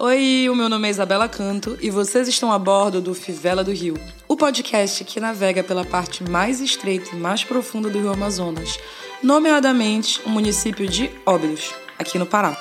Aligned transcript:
Oi, 0.00 0.48
o 0.48 0.54
meu 0.54 0.68
nome 0.68 0.86
é 0.86 0.92
Isabela 0.92 1.28
Canto 1.28 1.76
e 1.80 1.90
vocês 1.90 2.28
estão 2.28 2.52
a 2.52 2.58
bordo 2.58 3.00
do 3.00 3.16
Fivela 3.16 3.64
do 3.64 3.72
Rio, 3.72 3.98
o 4.28 4.36
podcast 4.36 5.02
que 5.02 5.18
navega 5.18 5.64
pela 5.64 5.84
parte 5.84 6.22
mais 6.22 6.60
estreita 6.60 7.16
e 7.16 7.18
mais 7.18 7.42
profunda 7.42 7.90
do 7.90 7.98
Rio 7.98 8.12
Amazonas, 8.12 8.78
nomeadamente 9.20 10.22
o 10.24 10.28
município 10.28 10.86
de 10.86 11.10
Óbidos, 11.26 11.74
aqui 11.98 12.16
no 12.16 12.26
Pará. 12.26 12.56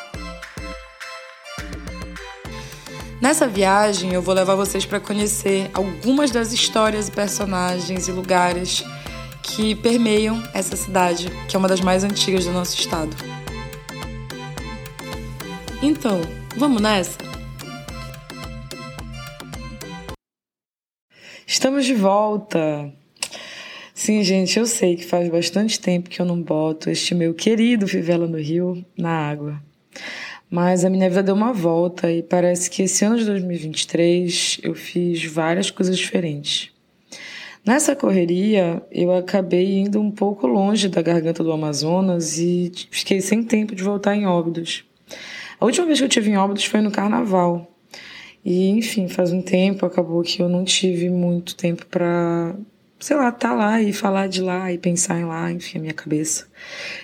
Nessa 3.21 3.47
viagem, 3.47 4.13
eu 4.13 4.21
vou 4.23 4.33
levar 4.33 4.55
vocês 4.55 4.83
para 4.83 4.99
conhecer 4.99 5.69
algumas 5.75 6.31
das 6.31 6.51
histórias 6.51 7.07
e 7.07 7.11
personagens 7.11 8.07
e 8.07 8.11
lugares 8.11 8.83
que 9.43 9.75
permeiam 9.75 10.41
essa 10.55 10.75
cidade, 10.75 11.29
que 11.47 11.55
é 11.55 11.59
uma 11.59 11.67
das 11.67 11.81
mais 11.81 12.03
antigas 12.03 12.45
do 12.45 12.51
nosso 12.51 12.75
estado. 12.75 13.15
Então, 15.83 16.19
vamos 16.55 16.81
nessa? 16.81 17.26
Estamos 21.49 21.85
de 21.85 21.93
volta! 21.93 22.93
Sim, 23.93 24.21
gente, 24.21 24.59
eu 24.59 24.65
sei 24.65 24.97
que 24.97 25.05
faz 25.05 25.29
bastante 25.29 25.79
tempo 25.79 26.09
que 26.09 26.21
eu 26.21 26.25
não 26.25 26.41
boto 26.41 26.89
este 26.89 27.15
meu 27.15 27.33
querido 27.33 27.87
Fivela 27.87 28.27
no 28.27 28.37
Rio 28.37 28.85
na 28.97 29.11
água. 29.11 29.63
Mas 30.49 30.83
a 30.83 30.89
minha 30.89 31.07
vida 31.07 31.23
deu 31.23 31.33
uma 31.33 31.53
volta 31.53 32.11
e 32.11 32.21
parece 32.21 32.69
que 32.69 32.83
esse 32.83 33.05
ano 33.05 33.17
de 33.17 33.23
2023 33.23 34.59
eu 34.61 34.75
fiz 34.75 35.23
várias 35.23 35.71
coisas 35.71 35.97
diferentes. 35.97 36.69
Nessa 37.65 37.95
correria, 37.95 38.83
eu 38.91 39.15
acabei 39.15 39.79
indo 39.79 40.01
um 40.01 40.11
pouco 40.11 40.47
longe 40.47 40.89
da 40.89 41.01
garganta 41.01 41.45
do 41.45 41.53
Amazonas 41.53 42.37
e 42.37 42.73
fiquei 42.91 43.21
sem 43.21 43.41
tempo 43.41 43.73
de 43.73 43.83
voltar 43.83 44.17
em 44.17 44.27
Óbidos. 44.27 44.83
A 45.57 45.63
última 45.63 45.85
vez 45.85 45.97
que 45.97 46.03
eu 46.03 46.09
tive 46.09 46.29
em 46.29 46.37
Óbidos 46.37 46.65
foi 46.65 46.81
no 46.81 46.91
carnaval. 46.91 47.76
E, 48.49 48.69
enfim, 48.69 49.09
faz 49.09 49.33
um 49.33 49.41
tempo, 49.41 49.85
acabou 49.85 50.23
que 50.23 50.41
eu 50.41 50.47
não 50.47 50.63
tive 50.63 51.09
muito 51.09 51.53
tempo 51.53 51.85
para, 51.87 52.55
sei 52.97 53.17
lá, 53.17 53.27
estar 53.27 53.49
tá 53.49 53.53
lá 53.53 53.81
e 53.81 53.91
falar 53.91 54.29
de 54.29 54.41
lá 54.41 54.71
e 54.71 54.77
pensar 54.77 55.19
em 55.19 55.25
lá, 55.25 55.51
enfim, 55.51 55.79
a 55.79 55.81
minha 55.81 55.93
cabeça 55.93 56.47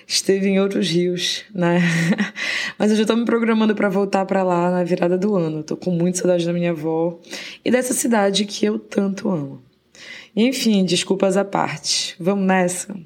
esteve 0.06 0.48
em 0.48 0.58
outros 0.58 0.88
rios, 0.88 1.44
né? 1.54 1.80
Mas 2.78 2.92
eu 2.92 2.96
já 2.96 3.04
tô 3.04 3.14
me 3.14 3.26
programando 3.26 3.74
para 3.74 3.90
voltar 3.90 4.24
para 4.24 4.42
lá 4.42 4.70
na 4.70 4.82
virada 4.84 5.18
do 5.18 5.36
ano. 5.36 5.62
Tô 5.62 5.76
com 5.76 5.90
muita 5.90 6.20
saudade 6.20 6.46
da 6.46 6.52
minha 6.54 6.70
avó 6.70 7.20
e 7.62 7.70
dessa 7.70 7.92
cidade 7.92 8.46
que 8.46 8.64
eu 8.64 8.78
tanto 8.78 9.28
amo. 9.28 9.62
Enfim, 10.34 10.82
desculpas 10.82 11.36
à 11.36 11.44
parte. 11.44 12.16
Vamos 12.18 12.46
nessa? 12.46 12.96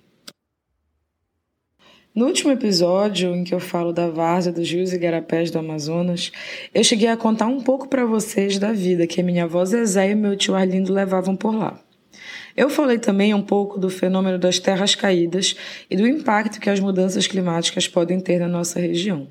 No 2.19 2.27
último 2.27 2.51
episódio, 2.51 3.33
em 3.33 3.45
que 3.45 3.55
eu 3.55 3.61
falo 3.61 3.93
da 3.93 4.09
várzea 4.09 4.53
dos 4.53 4.69
rios 4.69 4.93
e 4.93 4.99
garapés 4.99 5.53
do 5.53 5.59
Amazonas, 5.61 6.33
eu 6.75 6.83
cheguei 6.83 7.07
a 7.07 7.17
contar 7.17 7.47
um 7.47 7.61
pouco 7.61 7.87
para 7.87 8.05
vocês 8.05 8.59
da 8.59 8.73
vida 8.73 9.07
que 9.07 9.21
a 9.21 9.25
minha 9.25 9.45
avó 9.45 9.65
Zezé 9.65 10.11
e 10.11 10.15
meu 10.17 10.37
tio 10.37 10.57
Arlindo 10.57 10.93
levavam 10.93 11.37
por 11.37 11.55
lá. 11.55 11.81
Eu 12.57 12.69
falei 12.69 12.99
também 12.99 13.33
um 13.33 13.41
pouco 13.41 13.79
do 13.79 13.89
fenômeno 13.89 14.37
das 14.37 14.59
terras 14.59 14.97
caídas 14.97 15.55
e 15.89 15.97
do 15.97 16.09
impacto 16.09 16.59
que 16.59 16.69
as 16.69 16.81
mudanças 16.81 17.29
climáticas 17.29 17.87
podem 17.87 18.19
ter 18.19 18.41
na 18.41 18.49
nossa 18.49 18.81
região. 18.81 19.29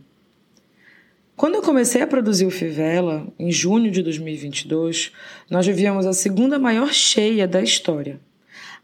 Quando 1.36 1.56
eu 1.56 1.62
comecei 1.62 2.02
a 2.02 2.08
produzir 2.08 2.46
o 2.46 2.50
Fivela, 2.50 3.28
em 3.38 3.52
junho 3.52 3.92
de 3.92 4.02
2022, 4.02 5.12
nós 5.50 5.68
vivíamos 5.68 6.06
a 6.06 6.14
segunda 6.14 6.58
maior 6.58 6.94
cheia 6.94 7.46
da 7.46 7.62
história. 7.62 8.18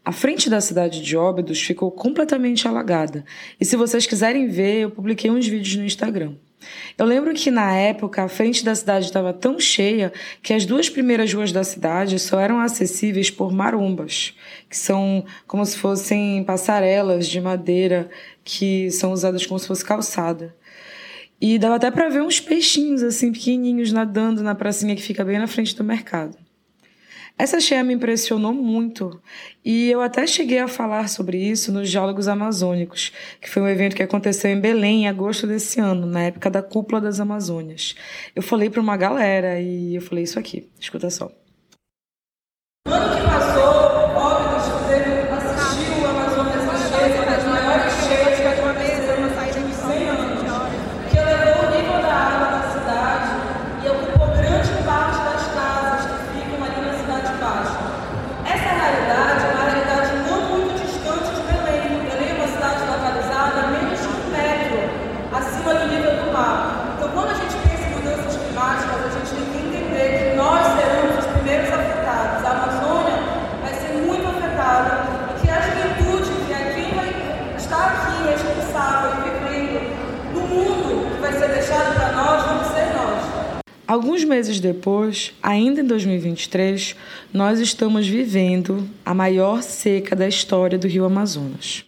A 0.04 0.12
frente 0.12 0.50
da 0.50 0.60
cidade 0.60 1.00
de 1.00 1.16
Óbidos 1.16 1.62
ficou 1.62 1.90
completamente 1.90 2.68
alagada. 2.68 3.24
E 3.58 3.64
se 3.64 3.74
vocês 3.74 4.04
quiserem 4.04 4.48
ver, 4.48 4.80
eu 4.82 4.90
publiquei 4.90 5.30
uns 5.30 5.46
vídeos 5.46 5.76
no 5.76 5.84
Instagram. 5.84 6.34
Eu 6.98 7.06
lembro 7.06 7.32
que 7.32 7.50
na 7.50 7.74
época 7.74 8.22
a 8.22 8.28
frente 8.28 8.62
da 8.62 8.74
cidade 8.74 9.06
estava 9.06 9.32
tão 9.32 9.58
cheia 9.58 10.12
que 10.42 10.52
as 10.52 10.66
duas 10.66 10.90
primeiras 10.90 11.32
ruas 11.32 11.52
da 11.52 11.64
cidade 11.64 12.18
só 12.18 12.38
eram 12.38 12.60
acessíveis 12.60 13.30
por 13.30 13.50
marombas, 13.50 14.34
que 14.68 14.76
são 14.76 15.24
como 15.46 15.64
se 15.64 15.78
fossem 15.78 16.44
passarelas 16.44 17.26
de 17.26 17.40
madeira 17.40 18.10
que 18.44 18.90
são 18.90 19.10
usadas 19.10 19.46
como 19.46 19.58
se 19.58 19.66
fosse 19.66 19.84
calçada. 19.84 20.54
E 21.40 21.58
dava 21.58 21.76
até 21.76 21.90
para 21.90 22.10
ver 22.10 22.20
uns 22.20 22.40
peixinhos 22.40 23.02
assim 23.02 23.32
pequenininhos 23.32 23.90
nadando 23.90 24.42
na 24.42 24.54
pracinha 24.54 24.94
que 24.94 25.02
fica 25.02 25.24
bem 25.24 25.38
na 25.38 25.46
frente 25.46 25.74
do 25.74 25.82
mercado. 25.82 26.43
Essa 27.36 27.58
cheia 27.58 27.82
me 27.82 27.94
impressionou 27.94 28.54
muito 28.54 29.20
e 29.64 29.90
eu 29.90 30.00
até 30.00 30.24
cheguei 30.24 30.60
a 30.60 30.68
falar 30.68 31.08
sobre 31.08 31.36
isso 31.36 31.72
nos 31.72 31.90
Diálogos 31.90 32.28
Amazônicos, 32.28 33.12
que 33.40 33.50
foi 33.50 33.60
um 33.60 33.68
evento 33.68 33.96
que 33.96 34.04
aconteceu 34.04 34.52
em 34.52 34.60
Belém 34.60 35.02
em 35.02 35.08
agosto 35.08 35.44
desse 35.44 35.80
ano, 35.80 36.06
na 36.06 36.22
época 36.22 36.48
da 36.48 36.62
Cúpula 36.62 37.00
das 37.00 37.18
Amazônias. 37.18 37.96
Eu 38.36 38.42
falei 38.42 38.70
para 38.70 38.80
uma 38.80 38.96
galera 38.96 39.60
e 39.60 39.96
eu 39.96 40.00
falei 40.00 40.22
isso 40.22 40.38
aqui, 40.38 40.68
escuta 40.78 41.10
só. 41.10 41.30
Alguns 83.94 84.24
meses 84.24 84.58
depois, 84.58 85.32
ainda 85.40 85.80
em 85.80 85.84
2023, 85.84 86.96
nós 87.32 87.60
estamos 87.60 88.08
vivendo 88.08 88.90
a 89.06 89.14
maior 89.14 89.62
seca 89.62 90.16
da 90.16 90.26
história 90.26 90.76
do 90.76 90.88
Rio 90.88 91.04
Amazonas. 91.04 91.84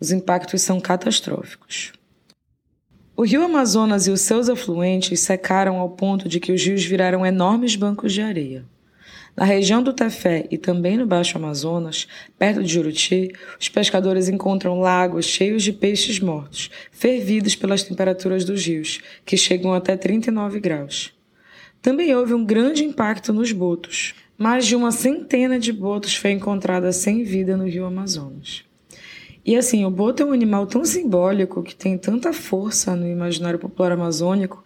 Os 0.00 0.10
impactos 0.10 0.62
são 0.62 0.80
catastróficos. 0.80 1.92
O 3.14 3.26
Rio 3.26 3.44
Amazonas 3.44 4.06
e 4.06 4.10
os 4.10 4.22
seus 4.22 4.48
afluentes 4.48 5.20
secaram 5.20 5.78
ao 5.78 5.90
ponto 5.90 6.30
de 6.30 6.40
que 6.40 6.50
os 6.50 6.64
rios 6.64 6.82
viraram 6.82 7.26
enormes 7.26 7.76
bancos 7.76 8.14
de 8.14 8.22
areia. 8.22 8.64
Na 9.36 9.44
região 9.44 9.82
do 9.82 9.92
Tefé 9.92 10.46
e 10.50 10.56
também 10.56 10.96
no 10.96 11.06
Baixo 11.06 11.36
Amazonas, 11.36 12.08
perto 12.38 12.62
de 12.62 12.72
Juruti, 12.72 13.30
os 13.60 13.68
pescadores 13.68 14.30
encontram 14.30 14.80
lagos 14.80 15.26
cheios 15.26 15.62
de 15.62 15.74
peixes 15.74 16.20
mortos, 16.20 16.70
fervidos 16.90 17.54
pelas 17.54 17.82
temperaturas 17.82 18.46
dos 18.46 18.64
rios, 18.64 19.02
que 19.26 19.36
chegam 19.36 19.74
até 19.74 19.94
39 19.94 20.58
graus. 20.58 21.17
Também 21.80 22.14
houve 22.14 22.34
um 22.34 22.44
grande 22.44 22.84
impacto 22.84 23.32
nos 23.32 23.52
botos. 23.52 24.14
Mais 24.36 24.66
de 24.66 24.76
uma 24.76 24.92
centena 24.92 25.58
de 25.58 25.72
botos 25.72 26.14
foi 26.14 26.32
encontrada 26.32 26.92
sem 26.92 27.24
vida 27.24 27.56
no 27.56 27.68
rio 27.68 27.84
Amazonas. 27.84 28.64
E 29.44 29.56
assim, 29.56 29.84
o 29.84 29.90
boto 29.90 30.22
é 30.22 30.26
um 30.26 30.32
animal 30.32 30.66
tão 30.66 30.84
simbólico 30.84 31.62
que 31.62 31.74
tem 31.74 31.96
tanta 31.96 32.32
força 32.32 32.94
no 32.94 33.08
imaginário 33.08 33.58
popular 33.58 33.92
amazônico 33.92 34.62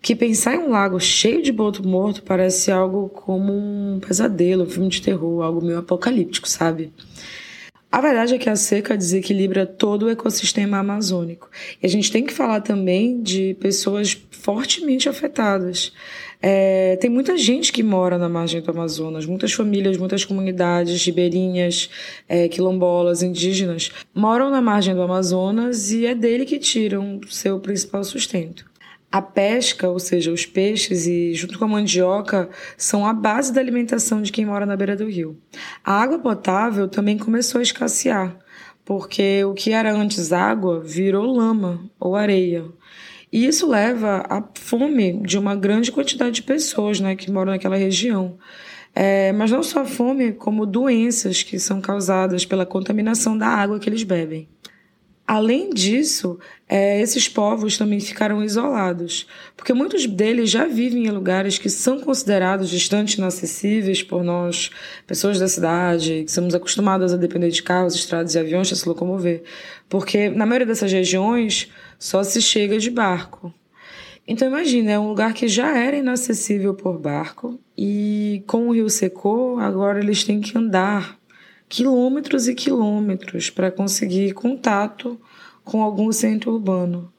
que 0.00 0.14
pensar 0.14 0.54
em 0.54 0.58
um 0.58 0.68
lago 0.68 1.00
cheio 1.00 1.42
de 1.42 1.50
boto 1.50 1.86
morto 1.86 2.22
parece 2.22 2.70
algo 2.70 3.08
como 3.08 3.52
um 3.52 3.98
pesadelo, 4.06 4.64
um 4.64 4.68
filme 4.68 4.90
de 4.90 5.00
terror, 5.00 5.42
algo 5.42 5.64
meio 5.64 5.78
apocalíptico, 5.78 6.46
sabe? 6.46 6.92
A 7.90 8.00
verdade 8.02 8.34
é 8.34 8.38
que 8.38 8.50
a 8.50 8.56
seca 8.56 8.98
desequilibra 8.98 9.64
todo 9.64 10.06
o 10.06 10.10
ecossistema 10.10 10.78
amazônico. 10.78 11.48
E 11.82 11.86
a 11.86 11.88
gente 11.88 12.12
tem 12.12 12.24
que 12.24 12.34
falar 12.34 12.60
também 12.60 13.22
de 13.22 13.54
pessoas 13.60 14.20
fortemente 14.30 15.08
afetadas. 15.08 15.92
É, 16.46 16.96
tem 16.96 17.08
muita 17.08 17.38
gente 17.38 17.72
que 17.72 17.82
mora 17.82 18.18
na 18.18 18.28
margem 18.28 18.60
do 18.60 18.70
Amazonas, 18.70 19.24
muitas 19.24 19.54
famílias, 19.54 19.96
muitas 19.96 20.26
comunidades 20.26 21.02
ribeirinhas, 21.02 21.88
é, 22.28 22.48
quilombolas, 22.48 23.22
indígenas, 23.22 23.90
moram 24.14 24.50
na 24.50 24.60
margem 24.60 24.94
do 24.94 25.00
Amazonas 25.00 25.90
e 25.90 26.04
é 26.04 26.14
dele 26.14 26.44
que 26.44 26.58
tiram 26.58 27.18
seu 27.30 27.58
principal 27.60 28.04
sustento. 28.04 28.66
A 29.10 29.22
pesca, 29.22 29.88
ou 29.88 29.98
seja, 29.98 30.30
os 30.30 30.44
peixes 30.44 31.06
e 31.06 31.32
junto 31.32 31.58
com 31.58 31.64
a 31.64 31.68
mandioca, 31.68 32.50
são 32.76 33.06
a 33.06 33.14
base 33.14 33.50
da 33.50 33.62
alimentação 33.62 34.20
de 34.20 34.30
quem 34.30 34.44
mora 34.44 34.66
na 34.66 34.76
beira 34.76 34.94
do 34.94 35.08
rio. 35.08 35.38
A 35.82 35.94
água 35.94 36.18
potável 36.18 36.88
também 36.88 37.16
começou 37.16 37.58
a 37.58 37.62
escassear, 37.62 38.36
porque 38.84 39.42
o 39.44 39.54
que 39.54 39.72
era 39.72 39.94
antes 39.94 40.30
água 40.30 40.78
virou 40.78 41.24
lama 41.24 41.88
ou 41.98 42.14
areia. 42.14 42.66
E 43.34 43.46
isso 43.46 43.68
leva 43.68 44.24
à 44.30 44.44
fome 44.54 45.20
de 45.22 45.36
uma 45.36 45.56
grande 45.56 45.90
quantidade 45.90 46.36
de 46.36 46.42
pessoas 46.44 47.00
né, 47.00 47.16
que 47.16 47.32
moram 47.32 47.50
naquela 47.50 47.74
região. 47.74 48.38
É, 48.94 49.32
mas 49.32 49.50
não 49.50 49.60
só 49.60 49.84
fome, 49.84 50.30
como 50.30 50.64
doenças 50.64 51.42
que 51.42 51.58
são 51.58 51.80
causadas 51.80 52.44
pela 52.44 52.64
contaminação 52.64 53.36
da 53.36 53.48
água 53.48 53.80
que 53.80 53.88
eles 53.88 54.04
bebem. 54.04 54.48
Além 55.26 55.70
disso, 55.70 56.38
é, 56.68 57.00
esses 57.00 57.28
povos 57.28 57.76
também 57.76 57.98
ficaram 57.98 58.40
isolados, 58.44 59.26
porque 59.56 59.72
muitos 59.72 60.06
deles 60.06 60.48
já 60.48 60.66
vivem 60.66 61.06
em 61.06 61.10
lugares 61.10 61.58
que 61.58 61.68
são 61.68 61.98
considerados 61.98 62.70
distantes 62.70 63.14
inacessíveis 63.14 64.00
por 64.00 64.22
nós, 64.22 64.70
pessoas 65.08 65.40
da 65.40 65.48
cidade, 65.48 66.22
que 66.24 66.30
somos 66.30 66.54
acostumadas 66.54 67.12
a 67.12 67.16
depender 67.16 67.48
de 67.48 67.64
carros, 67.64 67.96
estradas 67.96 68.36
e 68.36 68.38
aviões 68.38 68.68
para 68.68 68.76
se 68.76 68.88
locomover, 68.88 69.42
porque 69.88 70.28
na 70.28 70.46
maioria 70.46 70.66
dessas 70.66 70.92
regiões 70.92 71.68
só 71.98 72.22
se 72.22 72.40
chega 72.40 72.78
de 72.78 72.90
barco. 72.90 73.52
Então 74.26 74.48
imagina, 74.48 74.92
é 74.92 74.98
um 74.98 75.08
lugar 75.08 75.34
que 75.34 75.46
já 75.48 75.76
era 75.76 75.96
inacessível 75.96 76.74
por 76.74 76.98
barco 76.98 77.60
e 77.76 78.42
com 78.46 78.68
o 78.68 78.72
rio 78.72 78.88
secou, 78.88 79.58
agora 79.58 80.00
eles 80.00 80.24
têm 80.24 80.40
que 80.40 80.56
andar 80.56 81.18
quilômetros 81.68 82.48
e 82.48 82.54
quilômetros 82.54 83.50
para 83.50 83.70
conseguir 83.70 84.32
contato 84.32 85.20
com 85.62 85.82
algum 85.82 86.10
centro 86.12 86.52
urbano. 86.52 87.12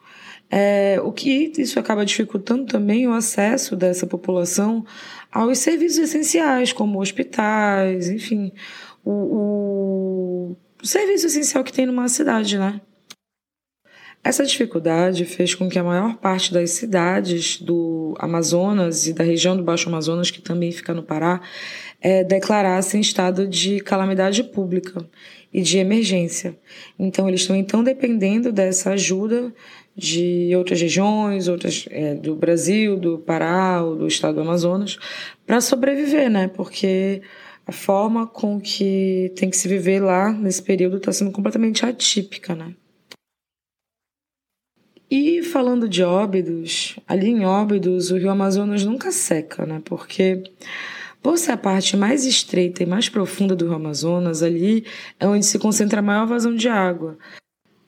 É, 0.49 0.99
o 1.03 1.11
que 1.11 1.51
isso 1.57 1.79
acaba 1.79 2.05
dificultando 2.05 2.65
também 2.65 3.07
o 3.07 3.13
acesso 3.13 3.75
dessa 3.75 4.05
população 4.05 4.85
aos 5.31 5.57
serviços 5.57 5.97
essenciais, 5.97 6.71
como 6.71 7.01
hospitais, 7.01 8.09
enfim, 8.09 8.51
o, 9.03 10.55
o, 10.81 10.85
serviço 10.85 11.25
essencial 11.25 11.63
que 11.63 11.73
tem 11.73 11.85
numa 11.85 12.07
cidade, 12.07 12.57
né? 12.57 12.79
Essa 14.25 14.43
dificuldade 14.43 15.23
fez 15.23 15.53
com 15.53 15.69
que 15.69 15.77
a 15.77 15.83
maior 15.83 16.15
parte 16.15 16.51
das 16.51 16.71
cidades 16.71 17.61
do 17.61 18.15
Amazonas 18.17 19.05
e 19.05 19.13
da 19.13 19.23
região 19.23 19.55
do 19.55 19.61
Baixo 19.61 19.87
Amazonas, 19.87 20.31
que 20.31 20.41
também 20.41 20.71
fica 20.71 20.95
no 20.95 21.03
Pará, 21.03 21.41
é, 22.01 22.23
declarassem 22.23 22.99
estado 22.99 23.47
de 23.47 23.79
calamidade 23.81 24.43
pública 24.43 25.07
e 25.53 25.61
de 25.61 25.77
emergência. 25.77 26.57
Então, 26.97 27.27
eles 27.27 27.41
estão 27.41 27.55
então 27.55 27.83
dependendo 27.83 28.51
dessa 28.51 28.93
ajuda 28.93 29.53
de 29.95 30.51
outras 30.55 30.81
regiões, 30.81 31.47
outras 31.47 31.85
é, 31.91 32.15
do 32.15 32.35
Brasil, 32.35 32.97
do 32.97 33.19
Pará, 33.19 33.83
ou 33.83 33.95
do 33.95 34.07
estado 34.07 34.33
do 34.33 34.41
Amazonas, 34.41 34.97
para 35.45 35.61
sobreviver, 35.61 36.31
né? 36.31 36.47
Porque 36.47 37.21
a 37.63 37.71
forma 37.71 38.25
com 38.25 38.59
que 38.59 39.31
tem 39.35 39.51
que 39.51 39.57
se 39.57 39.67
viver 39.67 39.99
lá 39.99 40.31
nesse 40.31 40.63
período 40.63 40.97
está 40.97 41.13
sendo 41.13 41.31
completamente 41.31 41.85
atípica, 41.85 42.55
né? 42.55 42.73
E 45.09 45.43
falando 45.43 45.87
de 45.87 46.03
Óbidos, 46.03 46.97
ali 47.07 47.29
em 47.29 47.45
Óbidos 47.45 48.11
o 48.11 48.17
rio 48.17 48.29
Amazonas 48.29 48.83
nunca 48.83 49.11
seca, 49.11 49.65
né? 49.65 49.81
Porque 49.85 50.43
por 51.21 51.37
ser 51.37 51.53
a 51.53 51.57
parte 51.57 51.95
mais 51.95 52.25
estreita 52.25 52.83
e 52.83 52.85
mais 52.85 53.09
profunda 53.09 53.55
do 53.55 53.65
rio 53.65 53.75
Amazonas, 53.75 54.43
ali 54.43 54.85
é 55.19 55.27
onde 55.27 55.45
se 55.45 55.59
concentra 55.59 55.99
a 55.99 56.03
maior 56.03 56.25
vazão 56.27 56.55
de 56.55 56.67
água. 56.69 57.17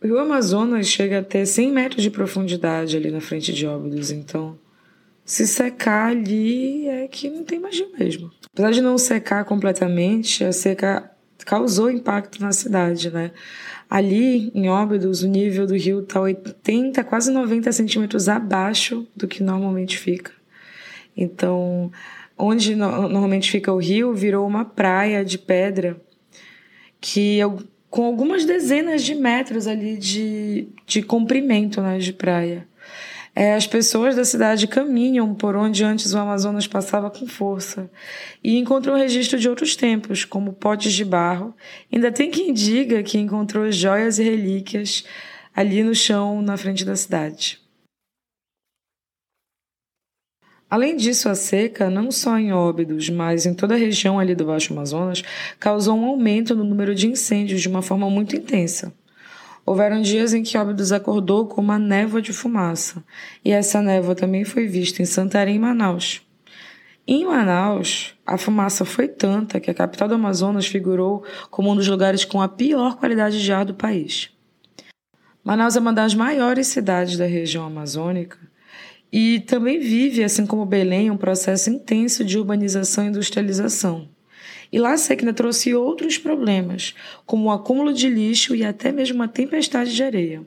O 0.02 0.06
rio 0.06 0.20
Amazonas 0.20 0.88
chega 0.88 1.20
a 1.20 1.24
ter 1.24 1.46
100 1.46 1.72
metros 1.72 2.04
de 2.04 2.12
profundidade 2.12 2.96
ali 2.96 3.10
na 3.10 3.22
frente 3.22 3.52
de 3.52 3.66
Óbidos, 3.66 4.12
então 4.12 4.58
se 5.26 5.46
secar 5.46 6.12
ali 6.12 6.88
é 6.88 7.08
que 7.08 7.30
não 7.30 7.44
tem 7.44 7.60
mais 7.60 7.80
mesmo. 8.00 8.32
Apesar 8.54 8.72
de 8.72 8.82
não 8.82 8.98
secar 8.98 9.44
completamente, 9.44 10.44
a 10.44 10.52
seca 10.52 11.12
causou 11.46 11.92
impacto 11.92 12.42
na 12.42 12.52
cidade, 12.52 13.12
né? 13.12 13.32
Ali, 13.90 14.52
em 14.54 14.70
Óbidos, 14.70 15.24
o 15.24 15.28
nível 15.28 15.66
do 15.66 15.76
rio 15.76 16.02
está 16.02 16.20
80, 16.20 17.04
quase 17.06 17.32
90 17.32 17.72
centímetros 17.72 18.28
abaixo 18.28 19.08
do 19.16 19.28
que 19.28 19.42
normalmente 19.42 19.98
fica. 19.98 20.32
Então, 21.16 21.92
onde 22.38 22.76
no, 22.76 23.04
normalmente 23.04 23.50
fica 23.50 23.72
o 23.72 23.78
rio, 23.78 24.14
virou 24.14 24.46
uma 24.46 24.66
praia 24.66 25.24
de 25.24 25.38
pedra 25.38 26.00
que 27.00 27.40
com 27.90 28.06
algumas 28.06 28.46
dezenas 28.46 29.04
de 29.04 29.16
metros 29.16 29.68
ali 29.68 29.98
de, 29.98 30.68
de 30.86 31.02
comprimento 31.02 31.82
né, 31.82 31.98
de 31.98 32.12
praia. 32.12 32.68
É, 33.40 33.54
as 33.54 33.68
pessoas 33.68 34.16
da 34.16 34.26
cidade 34.26 34.66
caminham 34.66 35.36
por 35.36 35.56
onde 35.56 35.84
antes 35.84 36.12
o 36.12 36.18
Amazonas 36.18 36.66
passava 36.66 37.12
com 37.12 37.28
força 37.28 37.88
e 38.44 38.58
encontram 38.58 38.98
registro 38.98 39.38
de 39.38 39.48
outros 39.48 39.76
tempos, 39.76 40.26
como 40.26 40.54
potes 40.54 40.92
de 40.92 41.06
barro. 41.06 41.54
Ainda 41.94 42.12
tem 42.12 42.32
quem 42.32 42.52
diga 42.52 43.04
que 43.04 43.20
encontrou 43.20 43.72
joias 43.72 44.18
e 44.18 44.24
relíquias 44.24 45.06
ali 45.56 45.84
no 45.84 45.94
chão 45.94 46.42
na 46.42 46.58
frente 46.58 46.84
da 46.84 46.96
cidade. 46.96 47.62
Além 50.68 50.98
disso, 50.98 51.30
a 51.30 51.36
seca, 51.36 51.92
não 51.92 52.10
só 52.10 52.40
em 52.40 52.52
Óbidos, 52.52 53.08
mas 53.08 53.46
em 53.46 53.54
toda 53.54 53.76
a 53.76 53.78
região 53.78 54.18
ali 54.18 54.34
do 54.34 54.46
Baixo 54.46 54.74
Amazonas, 54.74 55.22
causou 55.60 55.96
um 55.96 56.06
aumento 56.06 56.56
no 56.56 56.64
número 56.64 56.96
de 56.96 57.08
incêndios 57.08 57.62
de 57.62 57.70
uma 57.70 57.84
forma 57.84 58.10
muito 58.10 58.36
intensa. 58.36 58.92
Houveram 59.68 60.02
dias 60.02 60.34
em 60.34 60.44
que 60.44 60.58
Óbidos 60.58 60.94
acordou 60.94 61.46
com 61.46 61.60
uma 61.60 61.78
névoa 61.78 62.22
de 62.22 62.32
fumaça, 62.32 63.04
e 63.44 63.52
essa 63.52 63.82
névoa 63.82 64.16
também 64.16 64.46
foi 64.46 64.66
vista 64.66 65.02
em 65.02 65.06
Santarém 65.06 65.58
e 65.58 65.60
Manaus. 65.60 66.22
Em 67.06 67.26
Manaus, 67.26 68.16
a 68.26 68.38
fumaça 68.38 68.86
foi 68.86 69.10
tanta 69.10 69.60
que 69.60 69.70
a 69.70 69.74
capital 69.74 70.08
do 70.08 70.14
Amazonas 70.14 70.68
figurou 70.68 71.22
como 71.52 71.70
um 71.70 71.76
dos 71.76 71.86
lugares 71.86 72.24
com 72.24 72.42
a 72.42 72.48
pior 72.48 72.96
qualidade 72.96 73.44
de 73.44 73.52
ar 73.52 73.66
do 73.66 73.74
país. 73.74 74.30
Manaus 75.44 75.76
é 75.76 75.82
uma 75.82 75.92
das 75.92 76.16
maiores 76.16 76.68
cidades 76.68 77.18
da 77.18 77.26
região 77.26 77.66
amazônica 77.66 78.38
e 79.12 79.42
também 79.42 79.80
vive, 79.80 80.24
assim 80.24 80.46
como 80.46 80.66
Belém, 80.66 81.12
um 81.12 81.18
processo 81.18 81.70
intenso 81.70 82.24
de 82.24 82.40
urbanização 82.40 83.04
e 83.04 83.08
industrialização. 83.10 84.08
E 84.72 84.80
lá 84.80 84.94
a 84.94 84.98
seca 84.98 85.32
trouxe 85.34 85.74
outros 85.74 86.18
problemas, 86.18 86.94
como 87.26 87.46
o 87.46 87.52
acúmulo 87.52 87.94
de 87.94 88.10
lixo 88.10 88.56
e 88.56 88.64
até 88.64 88.92
mesmo 88.92 89.16
uma 89.16 89.28
tempestade 89.28 89.96
de 89.96 90.04
areia. 90.04 90.44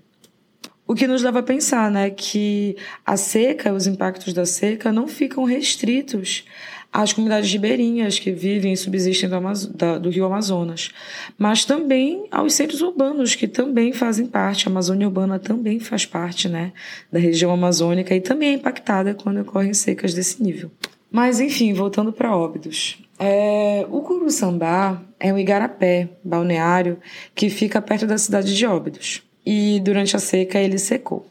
O 0.86 0.94
que 0.94 1.06
nos 1.06 1.22
leva 1.22 1.38
a 1.38 1.42
pensar 1.42 1.88
né, 1.88 2.10
que 2.10 2.76
a 3.06 3.16
seca, 3.16 3.72
os 3.72 3.86
impactos 3.86 4.32
da 4.32 4.44
seca, 4.44 4.90
não 4.90 5.06
ficam 5.06 5.44
restritos 5.44 6.44
às 6.92 7.12
comunidades 7.12 7.48
ribeirinhas 7.52 8.18
que 8.18 8.32
vivem 8.32 8.72
e 8.72 8.76
subsistem 8.76 9.28
do, 9.28 9.68
da, 9.68 9.98
do 9.98 10.10
rio 10.10 10.24
Amazonas, 10.24 10.90
mas 11.38 11.64
também 11.64 12.26
aos 12.28 12.54
centros 12.54 12.80
urbanos 12.80 13.36
que 13.36 13.46
também 13.46 13.92
fazem 13.92 14.26
parte. 14.26 14.66
A 14.66 14.70
Amazônia 14.70 15.06
Urbana 15.06 15.38
também 15.38 15.78
faz 15.78 16.04
parte 16.04 16.48
né, 16.48 16.72
da 17.12 17.20
região 17.20 17.52
amazônica 17.52 18.12
e 18.12 18.20
também 18.20 18.50
é 18.50 18.54
impactada 18.54 19.14
quando 19.14 19.42
ocorrem 19.42 19.72
secas 19.72 20.12
desse 20.12 20.42
nível. 20.42 20.72
Mas, 21.08 21.38
enfim, 21.38 21.72
voltando 21.72 22.12
para 22.12 22.36
Óbidos. 22.36 22.98
É, 23.22 23.84
o 23.90 24.00
Curuçambá 24.00 25.02
é 25.20 25.30
um 25.30 25.38
igarapé 25.38 26.08
balneário 26.24 26.98
que 27.34 27.50
fica 27.50 27.82
perto 27.82 28.06
da 28.06 28.16
cidade 28.16 28.56
de 28.56 28.64
Óbidos. 28.64 29.22
E 29.44 29.78
durante 29.80 30.16
a 30.16 30.18
seca 30.18 30.58
ele 30.58 30.78
secou. 30.78 31.26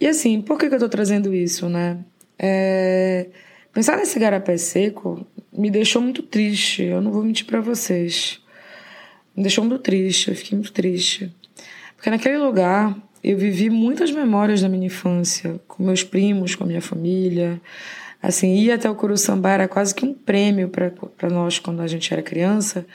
E 0.00 0.08
assim, 0.08 0.42
por 0.42 0.58
que, 0.58 0.66
que 0.66 0.74
eu 0.74 0.78
estou 0.78 0.88
trazendo 0.88 1.32
isso, 1.32 1.68
né? 1.68 1.98
É, 2.36 3.28
pensar 3.72 3.96
nesse 3.96 4.18
igarapé 4.18 4.56
seco 4.56 5.24
me 5.52 5.70
deixou 5.70 6.02
muito 6.02 6.20
triste. 6.20 6.82
Eu 6.82 7.00
não 7.00 7.12
vou 7.12 7.22
mentir 7.22 7.46
para 7.46 7.60
vocês. 7.60 8.40
Me 9.36 9.44
deixou 9.44 9.64
muito 9.64 9.80
triste, 9.80 10.30
eu 10.30 10.34
fiquei 10.34 10.58
muito 10.58 10.72
triste. 10.72 11.32
Porque 11.94 12.10
naquele 12.10 12.38
lugar 12.38 12.96
eu 13.22 13.38
vivi 13.38 13.70
muitas 13.70 14.10
memórias 14.10 14.60
da 14.60 14.68
minha 14.68 14.86
infância, 14.86 15.60
com 15.68 15.84
meus 15.84 16.02
primos, 16.02 16.56
com 16.56 16.64
a 16.64 16.66
minha 16.66 16.82
família. 16.82 17.60
Assim, 18.22 18.54
ir 18.54 18.70
até 18.70 18.88
o 18.88 18.94
Curuçambá 18.94 19.50
era 19.50 19.66
quase 19.66 19.92
que 19.92 20.04
um 20.06 20.14
prêmio 20.14 20.68
para 20.68 21.28
nós 21.28 21.58
quando 21.58 21.80
a 21.80 21.88
gente 21.88 22.12
era 22.12 22.22
criança, 22.22 22.86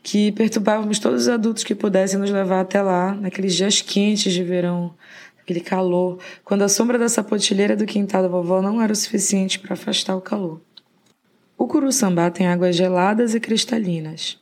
que 0.00 0.30
perturbávamos 0.30 1.00
todos 1.00 1.22
os 1.22 1.28
adultos 1.28 1.64
que 1.64 1.74
pudessem 1.74 2.20
nos 2.20 2.30
levar 2.30 2.60
até 2.60 2.80
lá, 2.80 3.12
naqueles 3.12 3.56
dias 3.56 3.82
quentes 3.82 4.32
de 4.32 4.44
verão, 4.44 4.94
aquele 5.42 5.58
calor, 5.58 6.20
quando 6.44 6.62
a 6.62 6.68
sombra 6.68 6.96
da 6.98 7.08
sapotilheira 7.08 7.74
do 7.74 7.84
quintal 7.84 8.22
da 8.22 8.28
vovó 8.28 8.62
não 8.62 8.80
era 8.80 8.92
o 8.92 8.96
suficiente 8.96 9.58
para 9.58 9.74
afastar 9.74 10.14
o 10.14 10.20
calor. 10.20 10.60
O 11.58 11.66
Curuçambá 11.66 12.30
tem 12.30 12.46
águas 12.46 12.76
geladas 12.76 13.34
e 13.34 13.40
cristalinas, 13.40 14.38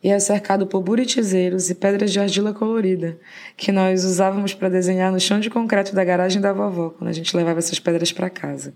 e 0.00 0.10
é 0.10 0.18
cercado 0.20 0.64
por 0.64 0.80
buritizeiros 0.80 1.70
e 1.70 1.74
pedras 1.74 2.12
de 2.12 2.20
argila 2.20 2.54
colorida, 2.54 3.18
que 3.56 3.72
nós 3.72 4.04
usávamos 4.04 4.54
para 4.54 4.68
desenhar 4.68 5.10
no 5.10 5.18
chão 5.18 5.40
de 5.40 5.50
concreto 5.50 5.92
da 5.92 6.04
garagem 6.04 6.40
da 6.40 6.52
vovó, 6.52 6.90
quando 6.90 7.10
a 7.10 7.12
gente 7.12 7.36
levava 7.36 7.58
essas 7.58 7.80
pedras 7.80 8.12
para 8.12 8.30
casa. 8.30 8.72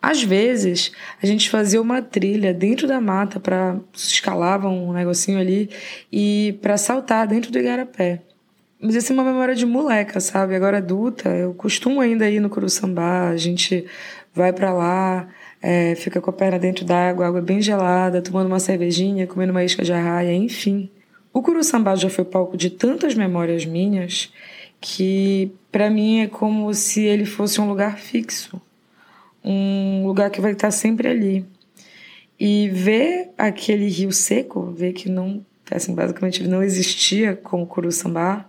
Às 0.00 0.22
vezes, 0.22 0.92
a 1.20 1.26
gente 1.26 1.50
fazia 1.50 1.82
uma 1.82 2.00
trilha 2.00 2.54
dentro 2.54 2.86
da 2.86 3.00
mata 3.00 3.40
para 3.40 3.76
escalava 3.92 4.68
um 4.68 4.92
negocinho 4.92 5.38
ali 5.38 5.68
e 6.10 6.56
para 6.62 6.76
saltar 6.76 7.26
dentro 7.26 7.50
do 7.50 7.58
igarapé. 7.58 8.22
Mas 8.80 8.94
isso 8.94 9.12
é 9.12 9.14
uma 9.14 9.24
memória 9.24 9.56
de 9.56 9.66
moleca, 9.66 10.20
sabe? 10.20 10.54
Agora 10.54 10.78
adulta, 10.78 11.30
eu 11.30 11.52
costumo 11.52 12.00
ainda 12.00 12.30
ir 12.30 12.38
no 12.38 12.48
Curuçambá, 12.48 13.28
a 13.28 13.36
gente 13.36 13.84
vai 14.32 14.52
para 14.52 14.72
lá, 14.72 15.28
é, 15.60 15.96
fica 15.96 16.20
com 16.20 16.30
a 16.30 16.32
perna 16.32 16.60
dentro 16.60 16.84
d'água, 16.84 17.26
água 17.26 17.42
bem 17.42 17.60
gelada, 17.60 18.22
tomando 18.22 18.46
uma 18.46 18.60
cervejinha, 18.60 19.26
comendo 19.26 19.50
uma 19.50 19.64
isca 19.64 19.82
de 19.82 19.92
arraia, 19.92 20.32
enfim. 20.32 20.88
O 21.32 21.42
Curuçambá 21.42 21.96
já 21.96 22.08
foi 22.08 22.24
palco 22.24 22.56
de 22.56 22.70
tantas 22.70 23.16
memórias 23.16 23.66
minhas 23.66 24.32
que 24.80 25.50
para 25.72 25.90
mim 25.90 26.20
é 26.20 26.28
como 26.28 26.72
se 26.72 27.02
ele 27.02 27.24
fosse 27.24 27.60
um 27.60 27.68
lugar 27.68 27.98
fixo 27.98 28.62
um 29.48 30.06
lugar 30.06 30.30
que 30.30 30.40
vai 30.40 30.52
estar 30.52 30.70
sempre 30.70 31.08
ali. 31.08 31.46
E 32.38 32.68
ver 32.68 33.30
aquele 33.36 33.88
rio 33.88 34.12
seco, 34.12 34.70
ver 34.70 34.92
que 34.92 35.08
não, 35.08 35.44
assim, 35.70 35.94
basicamente 35.94 36.46
não 36.46 36.62
existia 36.62 37.34
como 37.34 37.66
Curuçambá, 37.66 38.48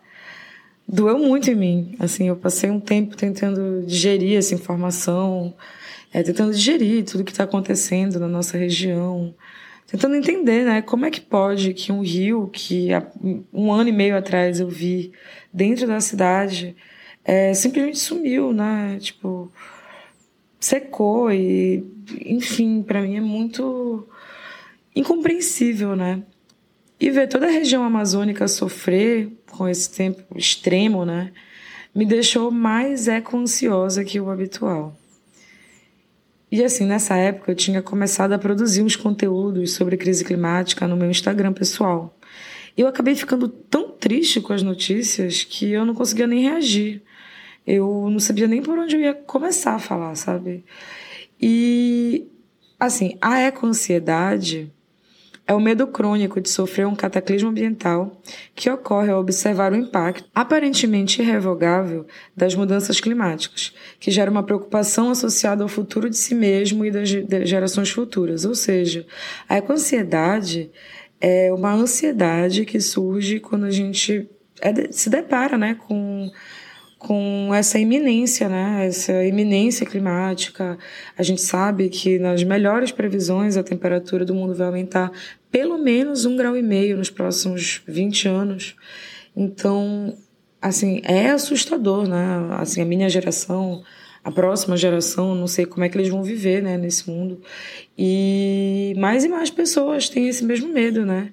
doeu 0.88 1.18
muito 1.18 1.50
em 1.50 1.56
mim. 1.56 1.96
Assim, 2.00 2.28
eu 2.28 2.36
passei 2.36 2.70
um 2.70 2.80
tempo 2.80 3.16
tentando 3.16 3.84
digerir 3.86 4.38
essa 4.38 4.54
informação, 4.54 5.56
é, 6.14 6.22
tentando 6.22 6.54
digerir 6.54 7.06
tudo 7.06 7.24
que 7.24 7.32
está 7.32 7.46
acontecendo 7.46 8.20
na 8.20 8.28
nossa 8.28 8.58
região, 8.58 9.34
tentando 9.88 10.16
entender, 10.16 10.66
né, 10.66 10.82
como 10.82 11.06
é 11.06 11.10
que 11.10 11.22
pode 11.22 11.74
que 11.74 11.92
um 11.92 12.02
rio 12.02 12.48
que 12.52 12.94
há 12.94 13.08
um 13.52 13.72
ano 13.72 13.90
e 13.90 13.94
meio 13.94 14.16
atrás 14.16 14.60
eu 14.60 14.68
vi 14.68 15.12
dentro 15.52 15.88
da 15.88 16.00
cidade 16.00 16.76
é, 17.26 17.54
simplesmente 17.54 17.98
sumiu, 17.98 18.54
né, 18.54 18.98
tipo 19.00 19.52
secou 20.60 21.32
e, 21.32 21.84
enfim, 22.26 22.82
para 22.82 23.02
mim 23.02 23.16
é 23.16 23.22
muito 23.22 24.08
incompreensível, 24.96 25.96
né? 25.96 26.24
E 27.00 27.10
ver 27.10 27.28
toda 27.28 27.48
a 27.48 27.52
região 27.52 27.84
amazônica 27.84 28.48
sofrer 28.48 29.32
com 29.52 29.68
esse 29.68 29.90
tempo 29.90 30.38
extremo, 30.38 31.06
né, 31.06 31.32
me 31.96 32.06
deixou 32.06 32.52
mais 32.52 33.08
eco-ansiosa 33.08 34.04
que 34.04 34.20
o 34.20 34.30
habitual. 34.30 34.96
E 36.52 36.64
assim, 36.64 36.86
nessa 36.86 37.16
época 37.16 37.52
eu 37.52 37.56
tinha 37.56 37.82
começado 37.82 38.34
a 38.34 38.40
produzir 38.40 38.82
uns 38.82 38.96
conteúdos 38.96 39.74
sobre 39.74 39.98
crise 39.98 40.26
climática 40.26 40.88
no 40.88 40.98
meu 40.98 41.10
Instagram 41.10 41.54
pessoal. 41.54 42.18
Eu 42.76 42.88
acabei 42.88 43.16
ficando 43.16 43.48
tão 43.48 43.92
triste 43.92 44.42
com 44.42 44.54
as 44.54 44.64
notícias 44.64 45.44
que 45.44 45.72
eu 45.72 45.86
não 45.86 45.94
conseguia 45.94 46.28
nem 46.28 46.44
reagir. 46.44 47.04
Eu 47.72 48.10
não 48.10 48.20
sabia 48.20 48.48
nem 48.48 48.64
por 48.64 48.80
onde 48.80 48.96
eu 48.96 49.02
ia 49.02 49.14
começar 49.14 49.76
a 49.76 49.80
falar, 49.80 50.16
sabe? 50.16 50.66
E 51.40 52.28
assim, 52.80 53.16
a 53.22 53.40
eco-ansiedade 53.42 54.72
é 55.46 55.54
o 55.54 55.60
medo 55.60 55.86
crônico 55.86 56.42
de 56.42 56.50
sofrer 56.50 56.88
um 56.88 56.96
cataclismo 56.96 57.50
ambiental 57.50 58.22
que 58.56 58.72
ocorre 58.72 59.12
ao 59.12 59.20
observar 59.20 59.72
o 59.72 59.76
impacto 59.76 60.28
aparentemente 60.34 61.22
irrevogável 61.22 62.08
das 62.36 62.56
mudanças 62.56 63.00
climáticas, 63.00 63.72
que 64.00 64.10
gera 64.10 64.32
uma 64.32 64.44
preocupação 64.44 65.12
associada 65.12 65.62
ao 65.62 65.70
futuro 65.70 66.10
de 66.10 66.18
si 66.18 66.34
mesmo 66.34 66.84
e 66.84 66.90
das 66.90 67.10
gerações 67.48 67.92
futuras. 67.92 68.46
Ou 68.46 68.56
seja, 68.56 69.06
a 69.48 69.58
eco-ansiedade 69.58 70.72
é 71.22 71.54
uma 71.54 71.74
ansiedade 71.74 72.66
que 72.66 72.80
surge 72.80 73.40
quando 73.40 73.66
a 73.66 73.72
gente 73.72 74.28
é 74.62 74.92
se 74.92 75.10
depara 75.10 75.58
né, 75.58 75.76
com 75.88 76.32
com 77.00 77.52
essa 77.56 77.80
iminência, 77.80 78.50
né? 78.50 78.86
Essa 78.86 79.24
iminência 79.24 79.86
climática. 79.86 80.78
A 81.18 81.24
gente 81.24 81.42
sabe 81.42 81.88
que 81.88 82.20
nas 82.20 82.44
melhores 82.44 82.92
previsões 82.92 83.56
a 83.56 83.64
temperatura 83.64 84.26
do 84.26 84.36
mundo 84.36 84.54
vai 84.54 84.68
aumentar 84.68 85.10
pelo 85.50 85.78
menos 85.78 86.26
um 86.26 86.36
grau 86.36 86.58
e 86.58 86.62
meio 86.62 86.98
nos 86.98 87.10
próximos 87.10 87.82
20 87.88 88.28
anos. 88.28 88.76
Então, 89.36 90.14
assim, 90.62 91.02
é 91.06 91.30
assustador, 91.30 92.08
né? 92.08 92.50
Assim, 92.60 92.82
a 92.82 92.86
minha 92.86 93.08
geração, 93.08 93.82
a 94.22 94.30
próxima 94.30 94.76
geração, 94.76 95.34
não 95.34 95.48
sei 95.48 95.66
como 95.66 95.86
é 95.86 95.90
que 95.90 95.98
eles 95.98 96.10
vão 96.10 96.22
viver, 96.22 96.62
né, 96.62 96.78
nesse 96.78 97.10
mundo. 97.10 97.42
E 97.98 98.94
mais 98.98 99.24
e 99.24 99.30
mais 99.30 99.50
pessoas 99.50 100.10
têm 100.10 100.28
esse 100.28 100.44
mesmo 100.44 100.68
medo, 100.74 101.06
né? 101.06 101.32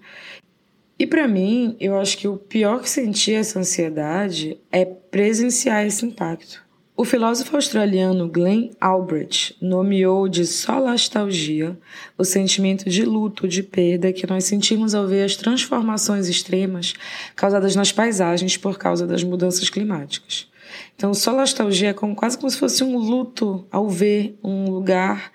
E 0.98 1.06
para 1.06 1.28
mim, 1.28 1.76
eu 1.78 1.98
acho 1.98 2.16
que 2.16 2.26
o 2.26 2.38
pior 2.38 2.80
que 2.80 2.88
sentir 2.88 3.34
essa 3.34 3.58
ansiedade 3.58 4.58
é 4.72 4.84
presenciar 4.84 5.84
esse 5.84 6.06
impacto. 6.06 6.64
O 6.98 7.04
filósofo 7.04 7.54
australiano 7.54 8.26
Glenn 8.26 8.70
Albrecht 8.80 9.54
nomeou 9.60 10.26
de 10.26 10.46
solastalgia 10.46 11.78
o 12.16 12.24
sentimento 12.24 12.88
de 12.88 13.04
luto, 13.04 13.46
de 13.46 13.62
perda 13.62 14.14
que 14.14 14.26
nós 14.26 14.44
sentimos 14.44 14.94
ao 14.94 15.06
ver 15.06 15.24
as 15.24 15.36
transformações 15.36 16.26
extremas 16.26 16.94
causadas 17.34 17.76
nas 17.76 17.92
paisagens 17.92 18.56
por 18.56 18.78
causa 18.78 19.06
das 19.06 19.22
mudanças 19.22 19.68
climáticas. 19.68 20.48
Então, 20.94 21.12
solastalgia 21.12 21.90
é 21.90 21.92
como, 21.92 22.16
quase 22.16 22.38
como 22.38 22.48
se 22.48 22.56
fosse 22.56 22.82
um 22.82 22.96
luto 22.96 23.66
ao 23.70 23.90
ver 23.90 24.38
um 24.42 24.70
lugar 24.70 25.30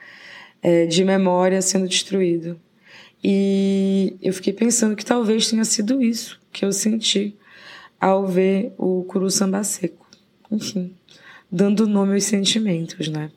é, 0.63 0.88
de 0.88 1.06
memória 1.06 1.62
sendo 1.62 1.88
destruído. 1.88 2.60
E 3.24 4.16
eu 4.22 4.34
fiquei 4.34 4.54
pensando 4.54 4.96
que 4.96 5.06
talvez 5.06 5.50
tenha 5.50 5.63
sido 5.63 6.01
isso 6.01 6.40
que 6.51 6.66
eu 6.66 6.72
senti 6.72 7.36
ao 8.00 8.25
ver 8.25 8.74
o 8.78 9.04
Curu 9.04 9.30
Samba 9.30 9.63
Seco. 9.63 10.08
Enfim, 10.51 10.94
dando 11.51 11.88
nome 11.88 12.16
aos 12.16 12.24
sentimentos, 12.24 13.08
né? 13.08 13.32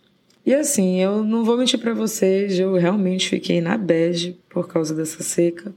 E 0.46 0.54
assim, 0.54 1.00
eu 1.00 1.24
não 1.24 1.44
vou 1.44 1.56
mentir 1.56 1.78
para 1.78 1.94
vocês, 1.94 2.58
eu 2.58 2.74
realmente 2.74 3.28
fiquei 3.28 3.60
na 3.60 3.78
bege 3.78 4.38
por 4.48 4.68
causa 4.68 4.94
dessa 4.94 5.22
seca. 5.22 5.74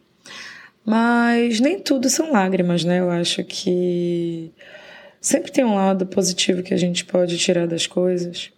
Mas 0.85 1.59
nem 1.59 1.79
tudo 1.79 2.09
são 2.09 2.31
lágrimas, 2.31 2.83
né? 2.83 2.99
Eu 2.99 3.09
acho 3.09 3.43
que 3.43 4.51
sempre 5.21 5.51
tem 5.51 5.63
um 5.63 5.75
lado 5.75 6.05
positivo 6.05 6.63
que 6.63 6.73
a 6.73 6.77
gente 6.77 7.05
pode 7.05 7.37
tirar 7.37 7.67
das 7.67 7.87
coisas. 7.87 8.51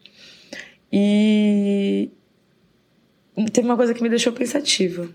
E 0.91 2.09
teve 3.51 3.67
uma 3.67 3.77
coisa 3.77 3.93
que 3.93 4.01
me 4.01 4.09
deixou 4.09 4.33
pensativa. 4.33 5.09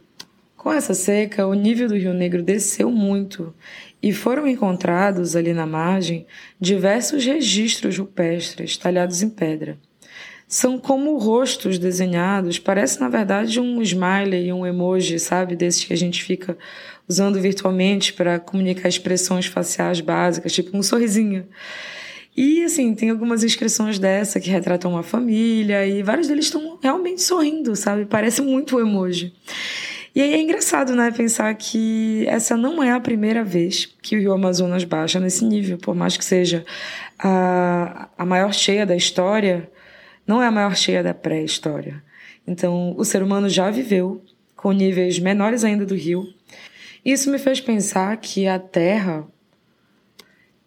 Com 0.65 0.73
essa 0.73 0.95
seca, 0.95 1.47
o 1.47 1.53
nível 1.53 1.89
do 1.89 1.95
Rio 1.95 2.15
Negro 2.15 2.43
desceu 2.43 2.91
muito 2.91 3.55
e 4.03 4.15
foram 4.15 4.49
encontrados 4.49 5.37
ali 5.37 5.53
na 5.53 5.67
margem 5.67 6.27
diversos 6.59 7.23
registros 7.23 7.99
rupestres 7.99 8.79
talhados 8.79 9.23
em 9.23 9.29
pedra. 9.29 9.79
São 10.49 10.79
como 10.79 11.19
rostos 11.19 11.79
desenhados, 11.79 12.59
parece 12.59 12.99
na 12.99 13.11
verdade 13.11 13.61
um 13.61 13.83
smiley 13.83 14.47
e 14.47 14.53
um 14.55 14.65
emoji, 14.67 15.19
sabe? 15.19 15.55
Desses 15.55 15.85
que 15.85 15.93
a 15.93 15.99
gente 15.99 16.25
fica 16.25 16.57
usando 17.07 17.39
virtualmente 17.39 18.15
para 18.15 18.39
comunicar 18.39 18.89
expressões 18.89 19.45
faciais 19.45 20.01
básicas, 20.01 20.55
tipo 20.55 20.75
um 20.75 20.83
sorrisinho. 20.83 21.47
E 22.35 22.65
assim, 22.65 22.95
tem 22.95 23.11
algumas 23.11 23.45
inscrições 23.45 23.99
dessa 23.99 24.41
que 24.41 24.49
retratam 24.49 24.93
uma 24.93 25.03
família 25.03 25.87
e 25.87 26.03
vários 26.03 26.27
deles 26.27 26.47
estão 26.47 26.79
realmente 26.83 27.21
sorrindo, 27.21 27.77
sabe? 27.77 28.07
Parece 28.07 28.41
muito 28.41 28.79
um 28.79 28.81
emoji. 28.81 29.35
E 30.15 30.23
aí 30.23 30.33
é 30.33 30.41
engraçado, 30.41 30.95
né, 30.95 31.11
pensar 31.11 31.53
que 31.55 32.25
essa 32.29 32.57
não 32.57 32.81
é 32.81 32.93
a 32.93 33.01
primeira 33.01 33.43
vez 33.43 33.85
que 34.01 34.17
o 34.17 34.21
Rio 34.21 34.33
Amazonas 34.33 34.85
baixa 34.85 35.19
nesse 35.19 35.45
nível, 35.45 35.77
por 35.77 35.95
mais 35.95 36.17
que 36.17 36.25
seja 36.25 36.65
a, 37.19 38.09
a 38.17 38.25
maior 38.25 38.55
cheia 38.55 38.87
da 38.87 38.95
história, 38.95 39.69
não 40.25 40.41
é 40.41 40.47
a 40.47 40.53
maior 40.53 40.77
cheia 40.77 41.03
da 41.03 41.13
pré-história. 41.13 42.01
Então, 42.47 42.95
o 42.97 43.05
ser 43.05 43.25
humano 43.25 43.49
já 43.49 43.71
viveu 43.71 44.23
com 44.55 44.71
níveis 44.71 45.19
menores 45.19 45.65
ainda 45.65 45.85
do 45.85 45.97
rio. 45.97 46.25
Isso 47.05 47.29
me 47.29 47.39
fez 47.39 47.61
pensar 47.61 48.17
que 48.19 48.47
a 48.47 48.59
Terra 48.59 49.27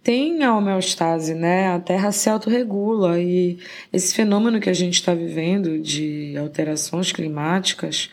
tem 0.03 0.43
a 0.43 0.55
homeostase, 0.55 1.33
né? 1.33 1.69
A 1.69 1.79
Terra 1.79 2.11
se 2.11 2.29
autorregula 2.29 3.19
e 3.19 3.57
esse 3.91 4.13
fenômeno 4.13 4.59
que 4.59 4.69
a 4.69 4.73
gente 4.73 4.95
está 4.95 5.13
vivendo 5.13 5.79
de 5.79 6.35
alterações 6.37 7.11
climáticas 7.11 8.09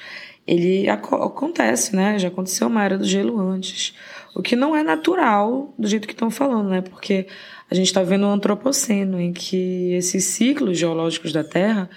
ele 0.46 0.88
ac 0.88 1.06
acontece, 1.14 1.96
né? 1.96 2.18
Já 2.18 2.28
aconteceu 2.28 2.66
uma 2.66 2.84
era 2.84 2.98
do 2.98 3.04
gelo 3.04 3.40
antes. 3.40 3.94
O 4.34 4.42
que 4.42 4.56
não 4.56 4.74
é 4.76 4.82
natural 4.82 5.72
do 5.78 5.88
jeito 5.88 6.06
que 6.06 6.12
estão 6.12 6.30
falando, 6.30 6.68
né? 6.68 6.80
Porque 6.80 7.26
a 7.70 7.74
gente 7.74 7.86
está 7.86 8.02
vendo 8.02 8.26
um 8.26 8.30
antropoceno 8.30 9.20
em 9.20 9.32
que 9.32 9.92
esses 9.94 10.24
ciclos 10.24 10.78
geológicos 10.78 11.32
da 11.32 11.42
Terra 11.42 11.88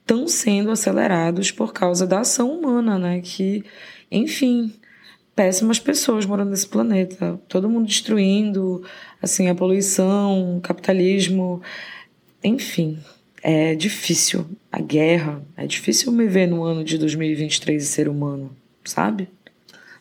estão 0.00 0.28
sendo 0.28 0.70
acelerados 0.70 1.50
por 1.50 1.72
causa 1.72 2.06
da 2.06 2.20
ação 2.20 2.50
humana, 2.50 2.98
né? 2.98 3.20
Que, 3.20 3.64
enfim, 4.10 4.72
péssimas 5.34 5.80
pessoas 5.80 6.24
morando 6.24 6.50
nesse 6.50 6.68
planeta, 6.68 7.40
todo 7.48 7.68
mundo 7.68 7.86
destruindo, 7.86 8.84
assim, 9.20 9.48
a 9.48 9.54
poluição, 9.54 10.56
o 10.56 10.60
capitalismo, 10.60 11.60
enfim, 12.42 12.98
é 13.48 13.76
difícil. 13.76 14.44
A 14.72 14.80
guerra, 14.80 15.40
é 15.56 15.68
difícil 15.68 16.10
me 16.10 16.26
ver 16.26 16.48
no 16.48 16.64
ano 16.64 16.82
de 16.82 16.98
2023 16.98 17.80
e 17.80 17.86
ser 17.86 18.08
humano, 18.08 18.50
sabe? 18.84 19.28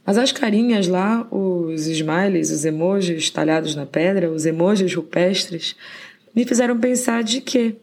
Mas 0.04 0.18
as 0.18 0.32
carinhas 0.32 0.88
lá, 0.88 1.28
os 1.30 1.86
smileys, 1.86 2.50
os 2.50 2.66
emojis 2.66 3.30
talhados 3.30 3.75
na 3.75 3.86
pedra, 3.86 4.32
os 4.32 4.48
emojis 4.48 4.92
rupestres, 4.96 5.75
me 6.36 6.44
fizeram 6.44 6.80
pensar 6.80 7.24
de 7.24 7.40
que 7.40 7.75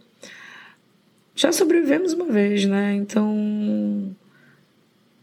já 1.32 1.52
sobrevivemos 1.52 2.12
uma 2.12 2.26
vez, 2.26 2.64
né? 2.64 2.94
Então 2.94 4.16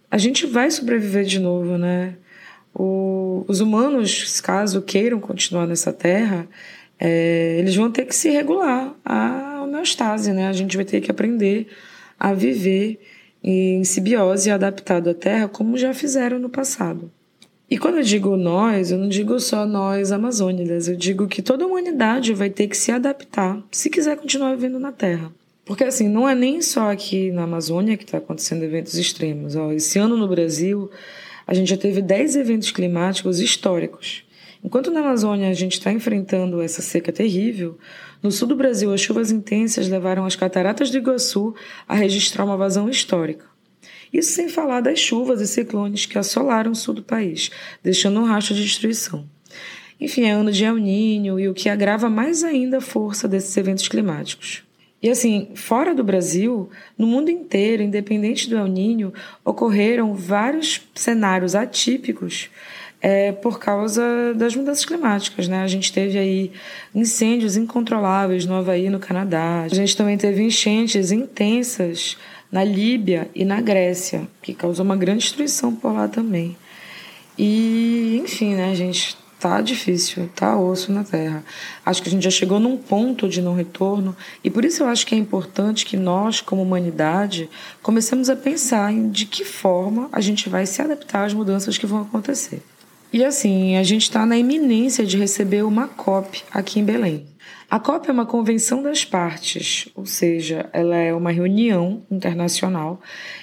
a 0.09 0.17
gente 0.17 0.45
vai 0.45 0.71
sobreviver 0.71 1.25
de 1.25 1.37
novo, 1.37 1.77
né? 1.77 2.15
O, 2.73 3.43
os 3.45 3.59
humanos, 3.59 4.39
caso 4.39 4.81
queiram 4.83 5.19
continuar 5.19 5.67
nessa 5.67 5.91
terra, 5.91 6.47
é, 6.97 7.57
eles 7.59 7.75
vão 7.75 7.91
ter 7.91 8.05
que 8.05 8.15
se 8.15 8.29
regular 8.29 8.95
a 9.03 9.48
homeostase, 9.69 10.33
né? 10.33 10.47
A 10.47 10.53
gente 10.53 10.75
vai 10.75 10.85
ter 10.85 11.01
que 11.01 11.09
aprender 11.09 11.67
a 12.19 12.33
viver 12.33 12.99
em 13.43 13.83
simbiose 13.83 14.51
adaptado 14.51 15.09
à 15.09 15.13
Terra, 15.13 15.47
como 15.47 15.77
já 15.77 15.93
fizeram 15.93 16.39
no 16.39 16.49
passado. 16.49 17.09
E 17.69 17.77
quando 17.77 17.97
eu 17.97 18.03
digo 18.03 18.35
nós, 18.35 18.91
eu 18.91 18.97
não 18.97 19.07
digo 19.07 19.39
só 19.39 19.65
nós 19.65 20.11
amazônidas, 20.11 20.87
eu 20.87 20.95
digo 20.95 21.27
que 21.27 21.41
toda 21.41 21.63
a 21.63 21.67
humanidade 21.67 22.33
vai 22.33 22.49
ter 22.49 22.67
que 22.67 22.75
se 22.75 22.91
adaptar 22.91 23.61
se 23.71 23.89
quiser 23.89 24.17
continuar 24.17 24.55
vivendo 24.55 24.79
na 24.79 24.91
Terra. 24.91 25.31
Porque 25.65 25.83
assim, 25.83 26.09
não 26.09 26.27
é 26.27 26.33
nem 26.33 26.63
só 26.63 26.91
aqui 26.91 27.31
na 27.31 27.43
Amazônia 27.43 27.95
que 27.95 28.03
está 28.03 28.17
acontecendo 28.17 28.63
eventos 28.63 28.95
extremos. 28.95 29.55
Ó, 29.55 29.71
esse 29.71 29.99
ano 29.99 30.17
no 30.17 30.27
Brasil, 30.27 30.89
a 31.45 31.53
gente 31.53 31.69
já 31.69 31.77
teve 31.77 32.01
10 32.01 32.37
eventos 32.37 32.71
climáticos 32.71 33.39
históricos 33.39 34.23
Enquanto 34.63 34.91
na 34.91 34.99
Amazônia 34.99 35.49
a 35.49 35.53
gente 35.53 35.73
está 35.73 35.91
enfrentando 35.91 36.61
essa 36.61 36.81
seca 36.81 37.13
terrível, 37.13 37.77
no 38.21 38.31
sul 38.31 38.47
do 38.47 38.55
Brasil 38.55 38.93
as 38.93 38.99
chuvas 38.99 39.31
intensas 39.31 39.87
levaram 39.87 40.25
as 40.25 40.35
cataratas 40.35 40.89
do 40.89 40.97
Iguaçu 40.97 41.55
a 41.87 41.95
registrar 41.95 42.43
uma 42.43 42.57
vazão 42.57 42.89
histórica. 42.89 43.45
Isso 44.11 44.31
sem 44.31 44.49
falar 44.49 44.81
das 44.81 44.99
chuvas 44.99 45.39
e 45.39 45.47
ciclones 45.47 46.05
que 46.05 46.17
assolaram 46.17 46.71
o 46.71 46.75
sul 46.75 46.93
do 46.93 47.03
país, 47.03 47.51
deixando 47.81 48.19
um 48.19 48.25
rastro 48.25 48.55
de 48.55 48.63
destruição. 48.63 49.25
Enfim, 49.99 50.23
é 50.23 50.31
ano 50.31 50.51
de 50.51 50.65
El 50.65 50.75
Ninho 50.75 51.39
e 51.39 51.47
o 51.47 51.53
que 51.53 51.69
agrava 51.69 52.09
mais 52.09 52.43
ainda 52.43 52.77
a 52.77 52.81
força 52.81 53.27
desses 53.27 53.55
eventos 53.55 53.87
climáticos. 53.87 54.63
E 55.01 55.09
assim, 55.09 55.51
fora 55.55 55.95
do 55.95 56.03
Brasil, 56.03 56.69
no 56.97 57.07
mundo 57.07 57.29
inteiro, 57.29 57.81
independente 57.81 58.49
do 58.49 58.57
El 58.57 58.67
Ninho, 58.67 59.13
ocorreram 59.45 60.13
vários 60.13 60.81
cenários 60.93 61.55
atípicos 61.55 62.49
é, 63.01 63.31
por 63.31 63.59
causa 63.59 64.33
das 64.35 64.55
mudanças 64.55 64.85
climáticas. 64.85 65.47
Né? 65.47 65.61
A 65.61 65.67
gente 65.67 65.91
teve 65.91 66.17
aí 66.17 66.51
incêndios 66.93 67.55
incontroláveis 67.55 68.45
no 68.45 68.55
Havaí, 68.55 68.89
no 68.89 68.99
Canadá. 68.99 69.61
A 69.61 69.67
gente 69.67 69.95
também 69.95 70.17
teve 70.17 70.43
enchentes 70.43 71.11
intensas 71.11 72.17
na 72.51 72.63
Líbia 72.63 73.29
e 73.33 73.45
na 73.45 73.61
Grécia, 73.61 74.27
que 74.41 74.53
causou 74.53 74.83
uma 74.83 74.95
grande 74.95 75.23
destruição 75.23 75.75
por 75.75 75.93
lá 75.93 76.07
também. 76.07 76.57
E, 77.37 78.19
enfim, 78.23 78.55
né, 78.55 78.75
gente, 78.75 79.15
tá 79.39 79.61
difícil, 79.61 80.29
tá 80.35 80.57
osso 80.57 80.91
na 80.91 81.03
terra. 81.03 81.43
Acho 81.85 82.01
que 82.01 82.09
a 82.09 82.11
gente 82.11 82.23
já 82.23 82.29
chegou 82.29 82.59
num 82.59 82.75
ponto 82.75 83.29
de 83.29 83.41
não 83.41 83.55
retorno 83.55 84.15
e 84.43 84.49
por 84.49 84.65
isso 84.65 84.83
eu 84.83 84.87
acho 84.87 85.07
que 85.07 85.15
é 85.15 85.17
importante 85.17 85.85
que 85.85 85.95
nós, 85.95 86.41
como 86.41 86.61
humanidade, 86.61 87.49
comecemos 87.81 88.29
a 88.29 88.35
pensar 88.35 88.91
em 88.91 89.09
de 89.09 89.25
que 89.25 89.45
forma 89.45 90.09
a 90.11 90.19
gente 90.19 90.49
vai 90.49 90.65
se 90.65 90.81
adaptar 90.81 91.23
às 91.23 91.33
mudanças 91.33 91.77
que 91.77 91.85
vão 91.85 92.01
acontecer. 92.01 92.61
E 93.11 93.25
assim, 93.25 93.75
a 93.75 93.81
gente 93.81 94.03
está 94.03 94.23
na 94.23 94.37
iminência 94.37 95.03
de 95.03 95.17
receber 95.17 95.63
uma 95.63 95.87
COP 95.87 96.43
aqui 96.51 96.79
em 96.79 96.85
Belém. 96.85 97.25
A 97.67 97.79
COP 97.79 98.07
é 98.07 98.11
uma 98.11 98.25
convenção 98.25 98.83
das 98.83 99.03
partes, 99.03 99.89
ou 99.95 100.05
seja, 100.05 100.69
ela 100.71 100.95
é 100.95 101.11
uma 101.11 101.31
reunião 101.31 102.03
internacional 102.09 103.01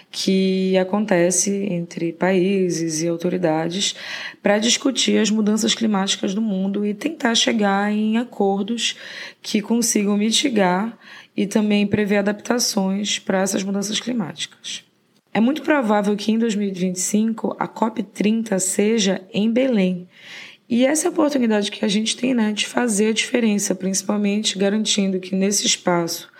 que 0.09 0.79
acontece 0.79 1.51
entre 1.69 2.13
países 2.13 3.03
e 3.03 3.09
autoridades 3.09 3.97
para 4.41 4.59
discutir 4.59 5.19
as 5.19 5.31
mudanças 5.31 5.75
climáticas 5.75 6.33
do 6.33 6.41
mundo 6.41 6.87
e 6.87 6.95
tentar 6.95 7.35
chegar 7.35 7.93
em 7.93 8.19
acordos 8.19 8.97
que 9.43 9.61
consigam 9.61 10.17
mitigar 10.17 10.97
e 11.37 11.45
também 11.45 11.87
prever 11.89 12.19
adaptações 12.19 13.19
para 13.19 13.43
essas 13.43 13.65
mudanças 13.65 13.99
climáticas. 13.99 14.85
É 15.37 15.40
muito 15.40 15.61
provável 15.61 16.16
que 16.16 16.33
em 16.33 16.38
2025 16.38 17.57
a 17.59 17.69
COP30 17.69 18.59
seja 18.59 19.21
em 19.31 19.52
Belém. 19.52 20.09
E 20.66 20.87
essa 20.87 21.05
é 21.05 21.09
a 21.09 21.11
oportunidade 21.11 21.71
que 21.71 21.85
a 21.85 21.88
gente 21.88 22.16
tem 22.16 22.33
né, 22.33 22.52
de 22.52 22.66
fazer 22.66 23.09
a 23.09 23.12
diferença, 23.12 23.75
principalmente 23.75 24.57
garantindo 24.57 25.21
que 25.21 25.35
nesse 25.37 25.66
espaço 25.66 26.33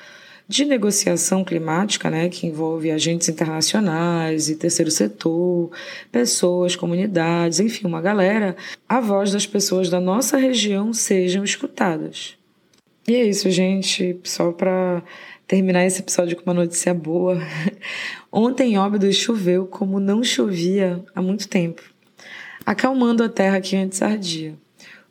de 0.48 0.64
negociação 0.64 1.44
climática, 1.44 2.08
né, 2.08 2.30
que 2.30 2.46
envolve 2.46 2.90
agentes 2.90 3.28
internacionais 3.28 4.48
e 4.48 4.56
terceiro 4.56 4.90
setor, 4.90 5.70
pessoas, 6.10 6.74
comunidades, 6.74 7.60
enfim, 7.60 7.86
uma 7.86 8.00
galera, 8.00 8.56
a 8.88 8.98
voz 8.98 9.30
das 9.30 9.44
pessoas 9.46 9.90
da 9.90 10.00
nossa 10.00 10.38
região 10.38 10.94
sejam 10.94 11.44
escutadas. 11.44 12.38
E 13.08 13.14
é 13.14 13.25
isso, 13.25 13.48
gente, 13.50 14.18
só 14.25 14.50
para 14.50 15.02
terminar 15.46 15.86
esse 15.86 16.00
episódio 16.00 16.36
com 16.36 16.42
uma 16.42 16.54
notícia 16.54 16.92
boa. 16.92 17.40
Ontem 18.32 18.72
em 18.72 18.78
Óbidos 18.78 19.14
choveu 19.14 19.64
como 19.66 20.00
não 20.00 20.25
chovia 20.25 21.04
há 21.14 21.22
muito 21.22 21.48
tempo, 21.48 21.82
acalmando 22.64 23.22
a 23.22 23.28
terra 23.28 23.60
que 23.60 23.76
antes 23.76 24.02
ardia. 24.02 24.54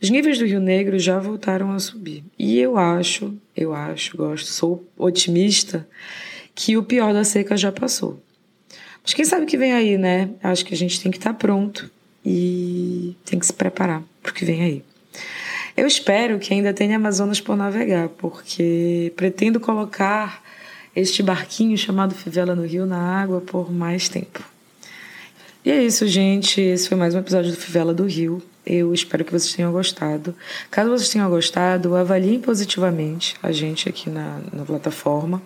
Os 0.01 0.09
níveis 0.09 0.37
do 0.37 0.45
Rio 0.45 0.59
Negro 0.59 0.99
já 0.99 1.17
voltaram 1.19 1.71
a 1.71 1.79
subir. 1.79 2.23
E 2.37 2.59
eu 2.59 2.77
acho, 2.77 3.33
eu 3.55 3.73
acho, 3.73 4.17
gosto, 4.17 4.47
sou 4.47 4.85
otimista, 4.97 5.87
que 6.53 6.75
o 6.75 6.83
pior 6.83 7.13
da 7.13 7.23
seca 7.23 7.55
já 7.55 7.71
passou. 7.71 8.21
Mas 9.01 9.13
quem 9.13 9.23
sabe 9.23 9.43
o 9.43 9.47
que 9.47 9.57
vem 9.57 9.71
aí, 9.71 9.97
né? 9.97 10.31
Acho 10.43 10.65
que 10.65 10.73
a 10.73 10.77
gente 10.77 11.01
tem 11.01 11.11
que 11.11 11.17
estar 11.17 11.33
pronto 11.33 11.89
e 12.25 13.15
tem 13.23 13.39
que 13.39 13.45
se 13.45 13.53
preparar 13.53 14.03
para 14.21 14.31
o 14.31 14.33
que 14.35 14.43
vem 14.43 14.63
aí. 14.63 14.83
Eu 15.77 15.85
espero 15.85 16.39
que 16.39 16.53
ainda 16.53 16.73
tenha 16.73 16.95
Amazonas 16.95 17.41
por 17.41 17.57
navegar, 17.57 18.07
porque 18.07 19.11
pretendo 19.17 19.59
colocar 19.59 20.41
este 20.95 21.21
barquinho 21.21 21.77
chamado 21.77 22.15
Fivela 22.15 22.55
no 22.55 22.65
Rio 22.65 22.85
na 22.85 22.97
água 22.97 23.41
por 23.41 23.69
mais 23.69 24.07
tempo. 24.07 24.41
E 25.65 25.71
é 25.71 25.83
isso, 25.83 26.07
gente. 26.07 26.61
Esse 26.61 26.87
foi 26.87 26.97
mais 26.97 27.13
um 27.13 27.19
episódio 27.19 27.51
do 27.51 27.57
Fivela 27.57 27.93
do 27.93 28.05
Rio. 28.05 28.41
Eu 28.65 28.93
espero 28.93 29.25
que 29.25 29.33
vocês 29.33 29.53
tenham 29.53 29.71
gostado. 29.73 30.33
Caso 30.71 30.89
vocês 30.89 31.09
tenham 31.09 31.29
gostado, 31.29 31.93
avaliem 31.93 32.39
positivamente 32.39 33.35
a 33.43 33.51
gente 33.51 33.89
aqui 33.89 34.09
na, 34.09 34.39
na 34.53 34.63
plataforma. 34.63 35.41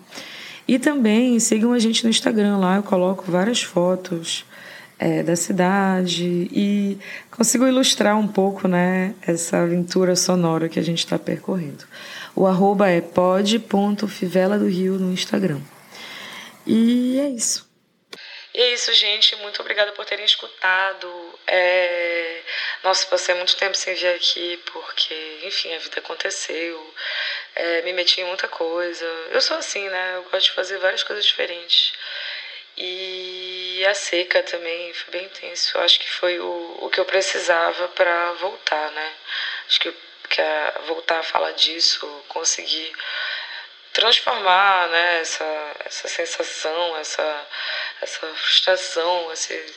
E 0.68 0.78
também 0.78 1.40
sigam 1.40 1.72
a 1.72 1.78
gente 1.80 2.04
no 2.04 2.10
Instagram 2.10 2.58
lá, 2.58 2.76
eu 2.76 2.84
coloco 2.84 3.28
várias 3.32 3.62
fotos 3.62 4.44
é, 5.00 5.22
da 5.22 5.34
cidade 5.34 6.46
e 6.52 6.98
consigo 7.30 7.66
ilustrar 7.66 8.18
um 8.18 8.28
pouco 8.28 8.68
né, 8.68 9.14
essa 9.26 9.62
aventura 9.62 10.14
sonora 10.14 10.68
que 10.68 10.78
a 10.78 10.82
gente 10.82 10.98
está 10.98 11.18
percorrendo. 11.18 11.86
O 12.36 12.46
arroba 12.46 12.90
é 12.90 13.00
pod.fivela 13.00 14.58
do 14.58 14.68
Rio 14.68 14.98
no 14.98 15.10
Instagram. 15.10 15.60
E 16.66 17.18
é 17.18 17.30
isso. 17.30 17.68
E 18.52 18.60
é 18.60 18.74
isso, 18.74 18.92
gente. 18.92 19.34
Muito 19.36 19.60
obrigada 19.62 19.92
por 19.92 20.04
terem 20.04 20.24
escutado. 20.24 21.08
É... 21.46 22.42
Nossa, 22.84 23.06
passei 23.06 23.34
muito 23.36 23.56
tempo 23.56 23.76
sem 23.76 23.94
vir 23.94 24.08
aqui 24.08 24.60
porque, 24.70 25.40
enfim, 25.44 25.72
a 25.74 25.78
vida 25.78 25.98
aconteceu. 25.98 26.94
É, 27.56 27.82
me 27.82 27.94
meti 27.94 28.20
em 28.20 28.24
muita 28.24 28.48
coisa. 28.48 29.04
Eu 29.30 29.40
sou 29.40 29.56
assim, 29.56 29.88
né? 29.88 30.16
Eu 30.16 30.24
gosto 30.24 30.46
de 30.46 30.52
fazer 30.52 30.78
várias 30.78 31.02
coisas 31.02 31.24
diferentes. 31.24 31.92
E 32.76 33.29
a 33.86 33.94
seca 33.94 34.42
também 34.42 34.92
foi 34.94 35.12
bem 35.12 35.24
intenso. 35.26 35.78
Acho 35.78 36.00
que 36.00 36.10
foi 36.10 36.38
o, 36.40 36.78
o 36.80 36.90
que 36.90 37.00
eu 37.00 37.04
precisava 37.04 37.88
para 37.88 38.32
voltar, 38.34 38.90
né? 38.92 39.14
Acho 39.68 39.80
que, 39.80 39.94
que 40.28 40.40
a, 40.40 40.80
voltar 40.86 41.20
a 41.20 41.22
falar 41.22 41.52
disso, 41.52 42.06
conseguir 42.28 42.92
transformar 43.92 44.88
né, 44.88 45.20
essa, 45.20 45.76
essa 45.84 46.08
sensação, 46.08 46.96
essa, 46.96 47.48
essa 48.00 48.26
frustração, 48.34 49.32
esse, 49.32 49.74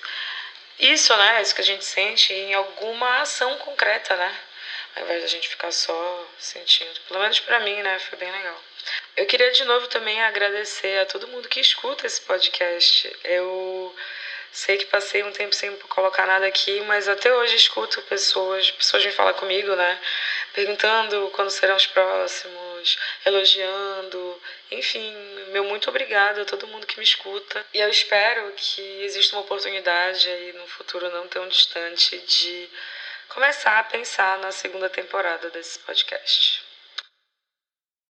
isso, 0.80 1.16
né? 1.16 1.42
Isso 1.42 1.56
que 1.56 1.62
a 1.62 1.66
gente 1.66 1.86
sente 1.86 2.34
em 2.34 2.54
alguma 2.54 3.22
ação 3.22 3.58
concreta, 3.60 4.16
né? 4.16 4.40
Ao 4.96 5.04
invés 5.04 5.22
da 5.22 5.28
gente 5.28 5.50
ficar 5.50 5.72
só 5.72 6.28
sentindo. 6.38 7.00
Pelo 7.08 7.20
menos 7.20 7.40
para 7.40 7.60
mim, 7.62 7.82
né? 7.82 8.00
Foi 8.00 8.18
bem 8.18 8.32
legal. 8.32 8.62
Eu 9.16 9.26
queria 9.26 9.52
de 9.52 9.64
novo 9.66 9.88
também 9.88 10.22
agradecer 10.22 11.00
a 11.00 11.06
todo 11.06 11.28
mundo 11.28 11.48
que 11.48 11.60
escuta 11.60 12.06
esse 12.06 12.22
podcast. 12.22 13.12
Eu 13.24 13.96
sei 14.54 14.78
que 14.78 14.86
passei 14.86 15.24
um 15.24 15.32
tempo 15.32 15.54
sem 15.56 15.76
colocar 15.78 16.28
nada 16.28 16.46
aqui, 16.46 16.80
mas 16.82 17.10
até 17.10 17.34
hoje 17.34 17.56
escuto 17.56 18.02
pessoas, 18.04 18.70
pessoas 18.70 19.04
vêm 19.04 19.12
falar 19.12 19.34
comigo, 19.34 19.76
né? 19.76 20.00
Perguntando 20.54 21.32
quando 21.34 21.50
serão 21.50 21.76
os 21.76 21.88
próximos, 21.88 23.00
elogiando. 23.26 24.42
Enfim, 24.70 25.12
meu 25.50 25.64
muito 25.64 25.90
obrigado 25.90 26.42
a 26.42 26.46
todo 26.46 26.68
mundo 26.68 26.86
que 26.86 27.00
me 27.00 27.04
escuta. 27.04 27.66
E 27.74 27.80
eu 27.80 27.90
espero 27.90 28.54
que 28.56 29.04
exista 29.04 29.36
uma 29.36 29.42
oportunidade 29.42 30.30
aí 30.30 30.54
no 30.54 30.68
futuro 30.68 31.10
não 31.10 31.28
tão 31.28 31.48
distante 31.48 32.20
de 32.20 32.70
começar 33.30 33.80
a 33.80 33.84
pensar 33.84 34.38
na 34.40 34.52
segunda 34.52 34.90
temporada 34.90 35.50
desse 35.50 35.78
podcast. 35.80 36.63